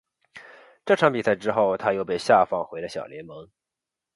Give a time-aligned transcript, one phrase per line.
[0.83, 3.47] 这场比赛之后他又被下放回了小联盟。